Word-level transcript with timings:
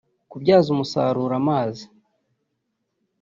kubyaza 0.31 0.67
umusaruro 0.71 1.31
amazi 1.41 1.83